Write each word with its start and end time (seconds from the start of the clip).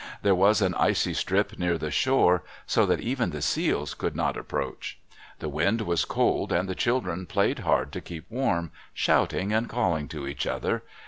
There 0.23 0.33
was 0.33 0.63
an 0.63 0.73
icy 0.79 1.13
strip 1.13 1.59
near 1.59 1.77
the 1.77 1.91
shore, 1.91 2.43
so 2.65 2.87
that 2.87 3.01
even 3.01 3.29
the 3.29 3.39
seals 3.39 3.93
could 3.93 4.15
not 4.15 4.35
approach. 4.35 4.97
The 5.37 5.47
wind 5.47 5.81
was 5.81 6.05
cold 6.05 6.51
and 6.51 6.67
the 6.67 6.73
children 6.73 7.27
played 7.27 7.59
hard 7.59 7.91
to 7.91 8.01
keep 8.01 8.25
warm, 8.27 8.71
shouting 8.95 9.53
and 9.53 9.69
calling 9.69 10.07
to 10.07 10.27
each 10.27 10.47
other. 10.47 10.81